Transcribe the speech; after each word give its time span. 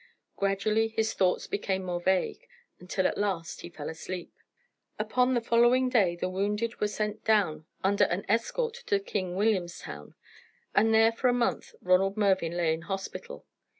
Gradually 0.35 0.87
his 0.87 1.13
thoughts 1.13 1.45
became 1.45 1.83
more 1.83 2.01
vague, 2.01 2.47
until 2.79 3.05
at 3.05 3.19
last 3.19 3.61
he 3.61 3.69
fell 3.69 3.87
asleep. 3.87 4.33
Upon 4.97 5.35
the 5.35 5.41
following 5.41 5.89
day 5.89 6.15
the 6.15 6.27
wounded 6.27 6.81
were 6.81 6.87
sent 6.87 7.23
down 7.23 7.67
under 7.83 8.05
an 8.05 8.25
escort 8.27 8.73
to 8.87 8.99
King 8.99 9.35
Williamstown, 9.35 10.15
and 10.73 10.91
there 10.91 11.11
for 11.11 11.27
a 11.27 11.33
month 11.33 11.75
Ronald 11.83 12.17
Mervyn 12.17 12.57
lay 12.57 12.73
in 12.73 12.81
hospital. 12.81 13.45